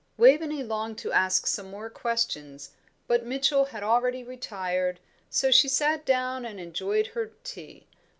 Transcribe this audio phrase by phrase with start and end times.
[0.17, 2.71] Waveney longed to ask some more questions,
[3.05, 7.85] but Mitchell had already retired, so she sat down and enjoyed her tea.